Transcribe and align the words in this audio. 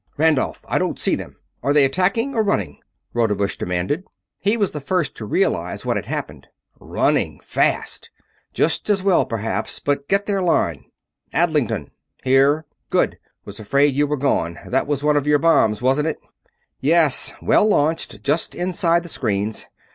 "Randolph! 0.17 0.65
I 0.67 0.79
don't 0.79 0.97
see 0.97 1.13
them! 1.13 1.35
Are 1.61 1.73
they 1.73 1.85
attacking 1.85 2.33
or 2.33 2.41
running?" 2.41 2.79
Rodebush 3.13 3.55
demanded. 3.57 4.03
He 4.41 4.57
was 4.57 4.71
the 4.71 4.81
first 4.81 5.15
to 5.17 5.25
realize 5.27 5.85
what 5.85 5.95
had 5.95 6.07
happened. 6.07 6.47
"Running 6.79 7.39
fast!" 7.41 8.09
"Just 8.51 8.89
as 8.89 9.03
well, 9.03 9.25
perhaps, 9.27 9.79
but 9.79 10.07
get 10.07 10.25
their 10.25 10.41
line. 10.41 10.85
Adlington!" 11.35 11.91
"Here!" 12.23 12.65
"Good! 12.89 13.19
Was 13.45 13.59
afraid 13.59 13.93
you 13.93 14.07
were 14.07 14.17
gone 14.17 14.57
that 14.65 14.87
was 14.87 15.03
one 15.03 15.17
of 15.17 15.27
your 15.27 15.37
bombs, 15.37 15.83
wasn't 15.83 16.07
it?" 16.07 16.17
"Yes. 16.79 17.33
Well 17.39 17.69
launched, 17.69 18.23
just 18.23 18.55
inside 18.55 19.03
the 19.03 19.07
screens. 19.09 19.67